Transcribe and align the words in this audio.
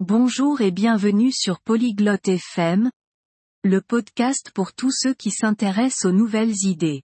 Bonjour 0.00 0.62
et 0.62 0.70
bienvenue 0.70 1.30
sur 1.30 1.60
Polyglotte 1.60 2.26
FM, 2.26 2.90
le 3.64 3.82
podcast 3.82 4.50
pour 4.54 4.72
tous 4.72 4.92
ceux 4.92 5.12
qui 5.12 5.30
s'intéressent 5.30 6.06
aux 6.06 6.12
nouvelles 6.12 6.54
idées. 6.64 7.02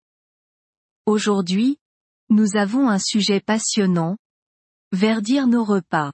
Aujourd'hui, 1.05 1.79
nous 2.31 2.57
avons 2.57 2.89
un 2.89 2.99
sujet 2.99 3.41
passionnant. 3.41 4.17
Verdir 4.93 5.47
nos 5.47 5.63
repas. 5.63 6.11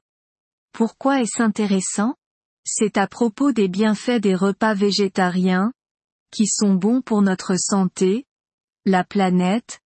Pourquoi 0.72 1.20
est-ce 1.20 1.40
intéressant? 1.40 2.16
C'est 2.66 2.96
à 2.96 3.06
propos 3.06 3.52
des 3.52 3.68
bienfaits 3.68 4.20
des 4.20 4.34
repas 4.34 4.74
végétariens, 4.74 5.72
qui 6.32 6.48
sont 6.48 6.74
bons 6.74 7.00
pour 7.00 7.22
notre 7.22 7.54
santé, 7.56 8.26
la 8.86 9.04
planète, 9.04 9.78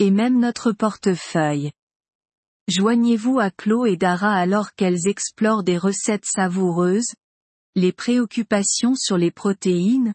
et 0.00 0.10
même 0.10 0.40
notre 0.40 0.72
portefeuille. 0.72 1.70
Joignez-vous 2.70 3.40
à 3.40 3.50
Chlo 3.50 3.84
et 3.84 3.96
Dara 3.96 4.32
alors 4.32 4.74
qu'elles 4.74 5.08
explorent 5.08 5.64
des 5.64 5.76
recettes 5.76 6.24
savoureuses, 6.24 7.12
les 7.74 7.90
préoccupations 7.90 8.94
sur 8.94 9.18
les 9.18 9.32
protéines, 9.32 10.14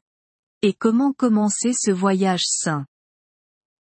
et 0.61 0.71
comment 0.71 1.11
commencer 1.11 1.73
ce 1.73 1.91
voyage 1.91 2.45
sain. 2.45 2.85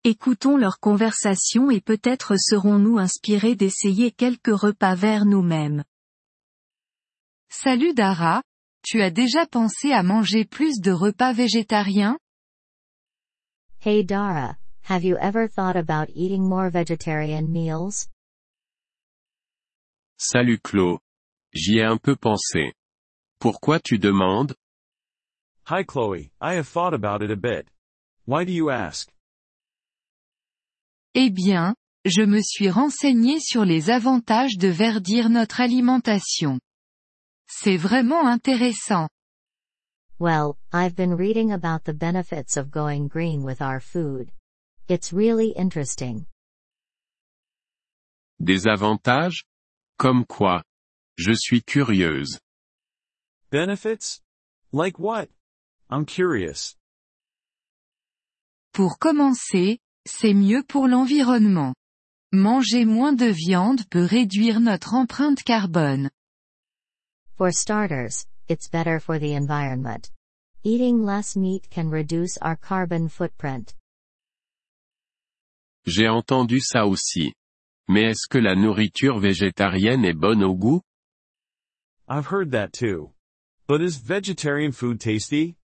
Écoutons 0.04 0.58
leur 0.58 0.80
conversation 0.80 1.70
et 1.70 1.80
peut-être 1.80 2.34
serons-nous 2.38 2.98
inspirés 2.98 3.54
d'essayer 3.54 4.10
quelques 4.10 4.54
repas 4.54 4.94
verts 4.94 5.24
nous-mêmes. 5.24 5.82
Salut 7.48 7.94
Dara, 7.94 8.42
tu 8.82 9.00
as 9.00 9.10
déjà 9.10 9.46
pensé 9.46 9.92
à 9.92 10.02
manger 10.02 10.44
plus 10.44 10.80
de 10.80 10.92
repas 10.92 11.32
végétariens? 11.32 12.18
Hey 13.82 14.04
Dara, 14.04 14.58
have 14.90 15.04
you 15.04 15.16
ever 15.22 15.48
thought 15.48 15.76
about 15.76 16.10
eating 16.14 16.46
more 16.46 16.68
vegetarian 16.68 17.50
meals? 17.50 18.10
Salut 20.20 20.58
Chlo. 20.64 20.98
J'y 21.54 21.78
ai 21.78 21.84
un 21.84 21.96
peu 21.96 22.16
pensé. 22.16 22.72
Pourquoi 23.38 23.78
tu 23.78 24.00
demandes? 24.00 24.56
Hi 25.70 25.84
Chloe, 25.84 26.32
I 26.40 26.54
have 26.54 26.66
thought 26.66 26.92
about 26.92 27.22
it 27.22 27.30
a 27.30 27.36
bit. 27.36 27.68
Why 28.26 28.44
do 28.44 28.50
you 28.50 28.68
ask? 28.68 29.08
Eh 31.14 31.30
bien, 31.30 31.76
je 32.04 32.22
me 32.22 32.40
suis 32.42 32.68
renseigné 32.68 33.38
sur 33.38 33.64
les 33.64 33.90
avantages 33.90 34.58
de 34.58 34.66
verdir 34.66 35.30
notre 35.30 35.60
alimentation. 35.60 36.58
C'est 37.46 37.76
vraiment 37.76 38.26
intéressant. 38.26 39.08
Well, 40.18 40.56
I've 40.72 40.96
been 40.96 41.14
reading 41.14 41.52
about 41.52 41.84
the 41.84 41.94
benefits 41.94 42.56
of 42.56 42.72
going 42.72 43.06
green 43.06 43.44
with 43.44 43.62
our 43.62 43.78
food. 43.78 44.32
It's 44.88 45.12
really 45.12 45.50
interesting. 45.56 46.26
Des 48.40 48.66
avantages? 48.66 49.44
Comme 49.98 50.24
quoi? 50.24 50.62
Je 51.16 51.32
suis 51.32 51.60
curieuse. 51.60 52.38
Benefits? 53.50 54.20
Like 54.72 54.98
what? 55.00 55.28
I'm 55.90 56.06
curious. 56.06 56.76
Pour 58.72 58.98
commencer, 59.00 59.80
c'est 60.06 60.34
mieux 60.34 60.62
pour 60.62 60.86
l'environnement. 60.86 61.74
Manger 62.32 62.84
moins 62.84 63.12
de 63.12 63.26
viande 63.26 63.88
peut 63.90 64.04
réduire 64.04 64.60
notre 64.60 64.94
empreinte 64.94 65.42
carbone. 65.42 66.10
For 67.36 67.50
starters, 67.50 68.26
it's 68.48 68.68
better 68.68 69.00
for 69.00 69.18
the 69.18 69.34
environment. 69.34 70.10
Eating 70.62 71.04
less 71.04 71.34
meat 71.34 71.68
can 71.70 71.90
reduce 71.90 72.38
our 72.40 72.56
carbon 72.56 73.08
footprint. 73.08 73.74
J'ai 75.86 76.08
entendu 76.08 76.60
ça 76.60 76.86
aussi. 76.86 77.32
Mais 77.88 78.10
est-ce 78.10 78.28
que 78.28 78.38
la 78.38 78.54
nourriture 78.54 79.18
végétarienne 79.18 80.04
est 80.04 80.12
bonne 80.12 80.44
au 80.44 80.54
goût? 80.54 80.82
I've 82.08 82.26
heard 82.30 82.50
that 82.52 82.72
too. 82.72 83.12
But 83.66 83.80
is 83.80 83.98
vegetarian 83.98 84.72
food 84.72 85.00
tasty? 85.00 85.56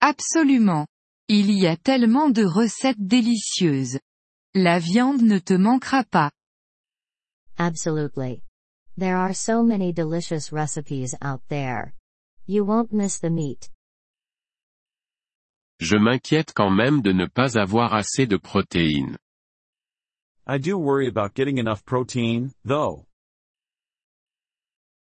Absolument. 0.00 0.86
Il 1.28 1.50
y 1.50 1.66
a 1.66 1.76
tellement 1.76 2.30
de 2.30 2.44
recettes 2.44 2.98
délicieuses. 2.98 3.98
La 4.54 4.78
viande 4.78 5.22
ne 5.22 5.38
te 5.38 5.54
manquera 5.54 6.04
pas. 6.04 6.30
Absolutely. 7.58 8.42
There 8.96 9.16
are 9.16 9.32
so 9.32 9.62
many 9.62 9.92
delicious 9.92 10.52
recipes 10.52 11.14
out 11.22 11.40
there. 11.48 11.94
You 12.46 12.64
won't 12.64 12.92
miss 12.92 13.20
the 13.20 13.30
meat. 13.30 13.70
Je 15.80 15.96
m'inquiète 15.96 16.52
quand 16.54 16.70
même 16.70 17.00
de 17.00 17.12
ne 17.12 17.26
pas 17.26 17.56
avoir 17.56 17.94
assez 17.94 18.26
de 18.26 18.36
protéines. 18.36 19.16
I 20.52 20.58
do 20.58 20.76
worry 20.76 21.08
about 21.08 21.32
getting 21.32 21.56
enough 21.56 21.82
protein, 21.86 22.52
though. 22.62 23.06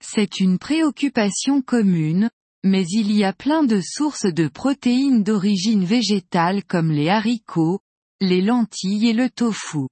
C'est 0.02 0.40
une 0.40 0.58
préoccupation 0.58 1.62
commune, 1.62 2.32
mais 2.64 2.88
il 2.90 3.12
y 3.12 3.24
a 3.24 3.32
plein 3.32 3.62
de 3.62 3.80
sources 3.80 4.26
de 4.34 4.48
protéines 4.48 5.24
d'origine 5.24 5.86
végétale 5.86 6.64
comme 6.64 6.90
les 6.90 7.10
haricots, 7.10 7.80
les 8.22 8.42
lentilles 8.42 9.10
et 9.10 9.14
le 9.14 9.30
tofu. 9.30 9.88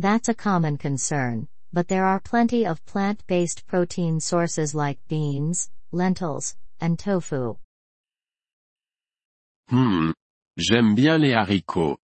That's 0.00 0.28
a 0.28 0.34
common 0.34 0.76
concern, 0.76 1.46
but 1.72 1.86
there 1.86 2.04
are 2.04 2.18
plenty 2.18 2.66
of 2.66 2.84
plant-based 2.86 3.64
protein 3.68 4.18
sources 4.18 4.74
like 4.74 4.98
beans, 5.08 5.70
lentils, 5.92 6.56
and 6.80 6.98
tofu. 6.98 7.58
Hmm. 9.70 10.10
J'aime 10.56 10.96
bien 10.96 11.18
les 11.18 11.34
haricots. 11.34 11.96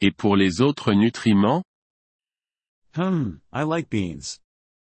Et 0.00 0.12
pour 0.12 0.36
les 0.36 0.60
autres 0.60 0.92
nutriments? 0.92 1.64
Hmm, 2.94 3.38
I 3.52 3.64
like 3.64 3.90
beans. 3.90 4.38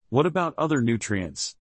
What 0.09 0.25
about 0.25 0.53
other 0.57 0.81
nutrients? 0.81 1.55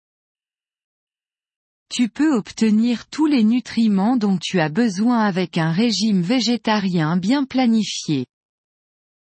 Tu 1.89 2.09
peux 2.09 2.35
obtenir 2.35 3.07
tous 3.09 3.27
les 3.27 3.43
nutriments 3.43 4.17
dont 4.17 4.39
tu 4.41 4.59
as 4.59 4.69
besoin 4.69 5.19
avec 5.19 5.59
un 5.59 5.71
régime 5.71 6.23
végétarien 6.23 7.17
bien 7.17 7.45
planifié. 7.45 8.25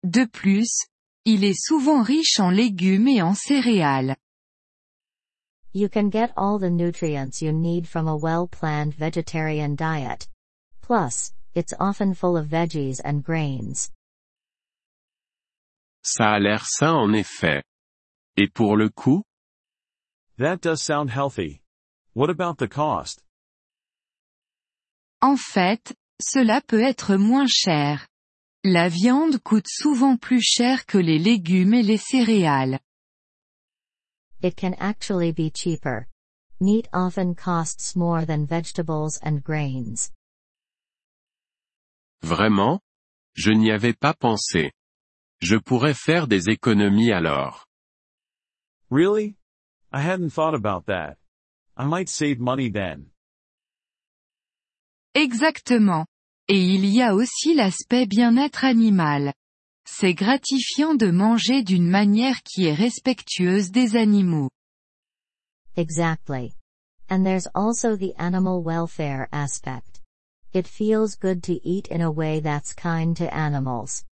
De 0.03 0.23
plus, 0.23 0.85
il 1.25 1.43
est 1.43 1.59
souvent 1.59 2.01
riche 2.01 2.39
en 2.39 2.49
légumes 2.49 3.09
et 3.09 3.21
en 3.21 3.33
céréales. 3.33 4.15
You 5.73 5.89
can 5.89 6.09
get 6.09 6.31
all 6.37 6.57
the 6.57 6.71
nutrients 6.71 7.41
you 7.41 7.51
need 7.51 7.85
from 7.85 8.07
a 8.07 8.15
well-planned 8.15 8.93
vegetarian 8.93 9.75
diet. 9.75 10.29
Plus, 10.81 11.33
it's 11.53 11.73
often 11.79 12.13
full 12.13 12.37
of 12.37 12.47
veggies 12.47 13.01
and 13.03 13.23
grains. 13.23 13.91
Ça 16.03 16.31
a 16.31 16.39
l'air 16.39 16.65
sain 16.65 16.93
en 16.93 17.13
effet. 17.13 17.63
Et 18.37 18.47
pour 18.47 18.75
le 18.77 18.89
coût? 18.89 19.23
That 20.37 20.57
does 20.57 20.81
sound 20.81 21.09
healthy. 21.09 21.61
What 22.15 22.29
about 22.29 22.57
the 22.57 22.67
cost? 22.67 23.23
En 25.21 25.37
fait, 25.37 25.95
cela 26.19 26.61
peut 26.61 26.81
être 26.81 27.15
moins 27.15 27.47
cher. 27.47 28.07
La 28.63 28.89
viande 28.89 29.39
coûte 29.39 29.67
souvent 29.67 30.17
plus 30.17 30.41
cher 30.41 30.85
que 30.85 30.97
les 30.97 31.19
légumes 31.19 31.73
et 31.73 31.83
les 31.83 31.97
céréales. 31.97 32.79
It 34.41 34.55
can 34.55 34.73
actually 34.79 35.31
be 35.31 35.51
cheaper. 35.53 36.07
Meat 36.59 36.87
often 36.93 37.35
costs 37.35 37.95
more 37.95 38.25
than 38.25 38.45
vegetables 38.45 39.19
and 39.23 39.43
grains. 39.43 40.11
Vraiment? 42.23 42.79
Je 43.33 43.51
n'y 43.51 43.71
avais 43.71 43.93
pas 43.93 44.13
pensé. 44.13 44.71
Je 45.41 45.57
pourrais 45.57 45.95
faire 45.95 46.27
des 46.27 46.49
économies 46.49 47.11
alors. 47.11 47.65
Really? 48.91 49.37
I 49.91 50.01
hadn't 50.01 50.31
thought 50.31 50.53
about 50.53 50.85
that. 50.85 51.17
I 51.75 51.85
might 51.85 52.09
save 52.09 52.39
money 52.39 52.69
then. 52.69 53.07
Exactement. 55.15 56.05
Et 56.47 56.59
il 56.59 56.85
y 56.85 57.01
a 57.01 57.15
aussi 57.15 57.55
l'aspect 57.55 58.05
bien-être 58.05 58.63
animal. 58.63 59.33
C'est 59.85 60.13
gratifiant 60.13 60.95
de 60.95 61.09
manger 61.09 61.63
d'une 61.63 61.89
manière 61.89 62.43
qui 62.43 62.65
est 62.67 62.73
respectueuse 62.73 63.71
des 63.71 63.95
animaux. 63.95 64.49
Exactly. 65.75 66.53
And 67.09 67.25
there's 67.25 67.47
also 67.55 67.95
the 67.95 68.13
animal 68.17 68.61
welfare 68.63 69.27
aspect. 69.31 70.01
It 70.53 70.67
feels 70.67 71.15
good 71.15 71.41
to 71.43 71.59
eat 71.67 71.87
in 71.87 72.01
a 72.01 72.11
way 72.11 72.39
that's 72.41 72.73
kind 72.73 73.15
to 73.17 73.33
animals. 73.33 74.03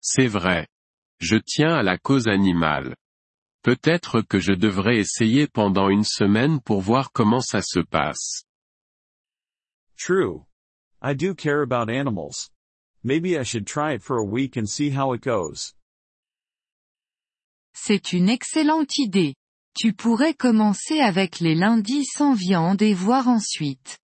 C'est 0.00 0.28
vrai. 0.28 0.66
Je 1.20 1.36
tiens 1.36 1.74
à 1.74 1.82
la 1.82 1.98
cause 1.98 2.28
animale. 2.28 2.96
Peut-être 3.62 4.22
que 4.22 4.38
je 4.38 4.52
devrais 4.52 4.96
essayer 4.96 5.46
pendant 5.46 5.90
une 5.90 6.04
semaine 6.04 6.60
pour 6.60 6.80
voir 6.80 7.12
comment 7.12 7.42
ça 7.42 7.60
se 7.60 7.80
passe. 7.80 8.44
True. 9.98 10.46
I 11.02 11.14
do 11.14 11.34
care 11.34 11.62
about 11.62 11.90
animals. 11.90 12.50
Maybe 13.02 13.36
I 13.36 13.44
should 13.44 13.66
try 13.66 13.94
it 13.94 14.02
for 14.02 14.16
a 14.16 14.24
week 14.24 14.56
and 14.56 14.66
see 14.66 14.90
how 14.90 15.14
it 15.14 15.22
goes. 15.22 15.74
C'est 17.74 18.12
une 18.12 18.28
excellente 18.28 18.96
idée. 18.98 19.34
Tu 19.74 19.92
pourrais 19.92 20.34
commencer 20.34 21.00
avec 21.00 21.40
les 21.40 21.54
lundis 21.54 22.04
sans 22.04 22.34
viande 22.34 22.82
et 22.82 22.94
voir 22.94 23.28
ensuite. 23.28 23.98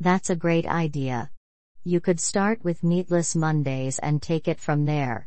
That's 0.00 0.30
a 0.30 0.36
great 0.36 0.66
idea. 0.68 1.30
You 1.88 2.02
could 2.02 2.20
start 2.20 2.62
with 2.64 2.84
meatless 2.84 3.34
Mondays 3.34 3.98
and 4.00 4.20
take 4.20 4.46
it 4.46 4.60
from 4.60 4.84
there. 4.84 5.26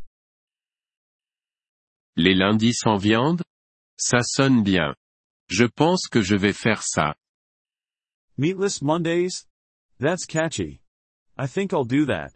Les 2.16 2.36
lundis 2.36 2.76
sans 2.76 3.00
viande? 3.02 3.42
Ça 3.98 4.20
sonne 4.22 4.62
bien. 4.62 4.94
Je 5.50 5.66
pense 5.66 6.08
que 6.08 6.22
je 6.22 6.36
vais 6.36 6.54
faire 6.54 6.84
ça. 6.84 7.16
Meatless 8.38 8.80
Mondays? 8.84 9.48
That's 10.00 10.28
catchy. 10.28 10.82
I 11.36 11.48
think 11.48 11.74
I'll 11.74 11.84
do 11.84 12.06
that. 12.06 12.30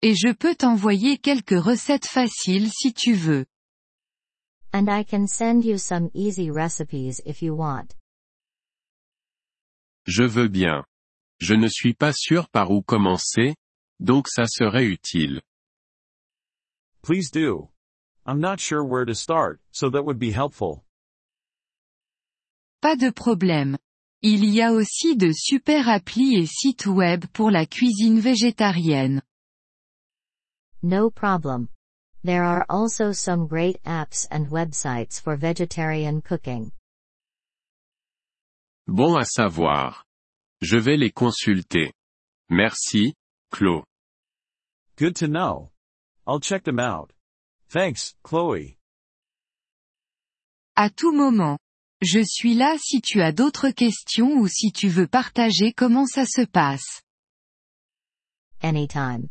Et 0.00 0.14
je 0.14 0.32
peux 0.32 0.54
t'envoyer 0.54 1.18
quelques 1.18 1.62
recettes 1.62 2.06
faciles 2.06 2.70
si 2.72 2.94
tu 2.94 3.12
veux. 3.12 3.44
And 4.72 4.88
I 4.88 5.04
can 5.04 5.26
send 5.26 5.62
you 5.66 5.76
some 5.76 6.08
easy 6.14 6.50
recipes 6.50 7.20
if 7.26 7.42
you 7.42 7.54
want. 7.54 7.94
Je 10.06 10.24
veux 10.24 10.48
bien. 10.48 10.86
Je 11.44 11.54
ne 11.54 11.68
suis 11.68 11.92
pas 11.92 12.14
sûr 12.14 12.48
par 12.48 12.70
où 12.70 12.80
commencer, 12.80 13.54
donc 14.00 14.28
ça 14.28 14.46
serait 14.46 14.86
utile. 14.86 15.42
Please 17.02 17.30
do. 17.30 17.68
I'm 18.24 18.40
not 18.40 18.60
sure 18.60 18.82
where 18.82 19.04
to 19.04 19.14
start, 19.14 19.60
so 19.70 19.90
that 19.90 20.06
would 20.06 20.18
be 20.18 20.30
helpful. 20.30 20.86
Pas 22.80 22.96
de 22.96 23.10
problème. 23.10 23.76
Il 24.22 24.46
y 24.46 24.62
a 24.62 24.72
aussi 24.72 25.18
de 25.18 25.32
super 25.34 25.86
applis 25.86 26.34
et 26.34 26.46
sites 26.46 26.86
web 26.86 27.26
pour 27.34 27.50
la 27.50 27.66
cuisine 27.66 28.20
végétarienne. 28.20 29.20
No 30.82 31.10
problem. 31.10 31.68
There 32.22 32.42
are 32.42 32.64
also 32.70 33.12
some 33.12 33.46
great 33.46 33.76
apps 33.84 34.26
and 34.30 34.48
websites 34.48 35.20
for 35.20 35.36
vegetarian 35.36 36.22
cooking. 36.22 36.72
Bon 38.86 39.18
à 39.18 39.26
savoir. 39.26 40.06
Je 40.64 40.78
vais 40.78 40.96
les 40.96 41.10
consulter. 41.10 41.92
Merci, 42.48 43.12
Chloe. 43.50 43.84
Good 44.96 45.14
to 45.16 45.28
know. 45.28 45.70
I'll 46.26 46.40
check 46.40 46.64
them 46.64 46.80
out. 46.80 47.12
Thanks, 47.68 48.14
Chloe. 48.24 48.78
À 50.74 50.88
tout 50.88 51.12
moment. 51.12 51.58
Je 52.00 52.24
suis 52.24 52.54
là 52.54 52.78
si 52.78 53.02
tu 53.02 53.20
as 53.20 53.30
d'autres 53.30 53.68
questions 53.72 54.38
ou 54.38 54.48
si 54.48 54.72
tu 54.72 54.88
veux 54.88 55.06
partager 55.06 55.74
comment 55.74 56.06
ça 56.06 56.24
se 56.24 56.46
passe. 56.46 57.02
Anytime. 58.62 59.28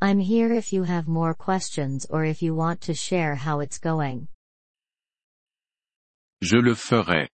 I'm 0.00 0.18
here 0.18 0.50
if 0.50 0.72
you 0.72 0.84
have 0.84 1.06
more 1.06 1.34
questions 1.34 2.06
or 2.08 2.24
if 2.24 2.40
you 2.40 2.54
want 2.54 2.80
to 2.86 2.94
share 2.94 3.34
how 3.34 3.60
it's 3.60 3.78
going. 3.78 4.28
Je 6.40 6.56
le 6.56 6.74
ferai. 6.74 7.28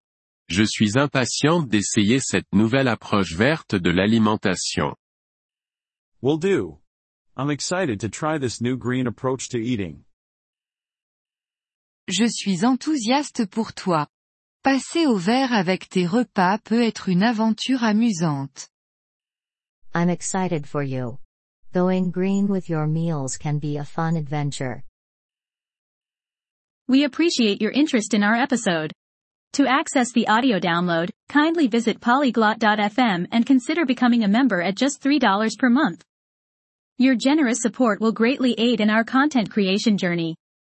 Je 0.49 0.63
suis 0.63 0.97
impatiente 0.97 1.69
d'essayer 1.69 2.21
cette 2.21 2.53
nouvelle 2.53 2.89
approche 2.89 3.35
verte 3.35 3.75
de 3.75 3.91
l'alimentation. 3.91 4.95
Will 6.23 6.39
do. 6.39 6.79
I'm 7.37 7.51
excited 7.51 8.01
to 8.01 8.09
try 8.09 8.39
this 8.39 8.61
new 8.61 8.77
green 8.77 9.07
approach 9.07 9.49
to 9.51 9.59
eating. 9.59 10.05
Je 12.09 12.27
suis 12.29 12.65
enthousiaste 12.65 13.47
pour 13.51 13.75
toi. 13.75 14.07
Passer 14.63 15.07
au 15.07 15.17
vert 15.17 15.53
avec 15.53 15.89
tes 15.89 16.07
repas 16.07 16.59
peut 16.59 16.83
être 16.83 17.09
une 17.09 17.23
aventure 17.23 17.83
amusante. 17.83 18.69
I'm 19.95 20.09
excited 20.09 20.67
for 20.67 20.83
you. 20.83 21.19
Going 21.73 22.11
green 22.11 22.47
with 22.47 22.69
your 22.69 22.87
meals 22.87 23.37
can 23.37 23.59
be 23.59 23.77
a 23.77 23.85
fun 23.85 24.17
adventure. 24.17 24.85
We 26.89 27.05
appreciate 27.05 27.61
your 27.61 27.73
interest 27.73 28.15
in 28.15 28.23
our 28.23 28.35
episode. 28.35 28.93
To 29.57 29.67
access 29.67 30.13
the 30.13 30.29
audio 30.29 30.59
download, 30.61 31.09
kindly 31.31 31.67
visit 31.67 31.99
polyglot.fm 31.99 33.27
and 33.33 33.47
consider 33.47 33.87
becoming 33.87 34.23
a 34.23 34.29
member 34.29 34.61
at 34.61 34.75
just 34.75 35.03
$3 35.03 35.59
per 35.59 35.71
month. 35.71 36.05
Your 36.99 37.15
generous 37.15 37.63
support 37.63 37.99
will 37.99 38.13
greatly 38.13 38.55
aid 38.59 38.83
in 38.83 38.91
our 38.91 39.03
content 39.03 39.51
creation 39.51 39.97
journey. 39.97 40.37